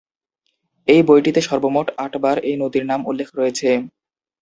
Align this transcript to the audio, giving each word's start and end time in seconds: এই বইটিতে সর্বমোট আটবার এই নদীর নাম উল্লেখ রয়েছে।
এই 0.87 1.01
বইটিতে 1.07 1.41
সর্বমোট 1.47 1.87
আটবার 1.97 2.37
এই 2.49 2.55
নদীর 2.61 2.85
নাম 2.91 3.01
উল্লেখ 3.09 3.27
রয়েছে। 3.33 3.69